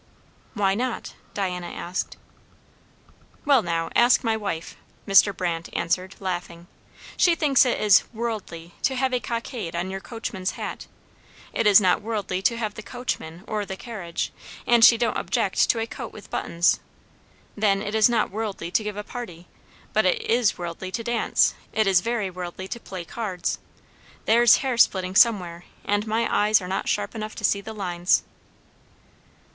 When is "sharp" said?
26.89-27.13